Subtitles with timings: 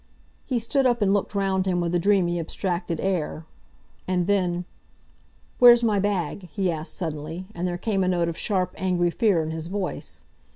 [0.47, 3.45] He stood up and looked round him with a dreamy, abstracted air.
[4.07, 4.65] And then,
[5.59, 9.43] "Where's my bag?" he asked suddenly, and there came a note of sharp, angry fear
[9.43, 10.23] in his voice.